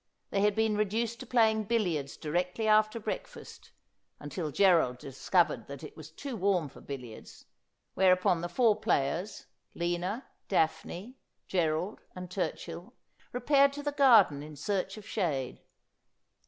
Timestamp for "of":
14.97-15.07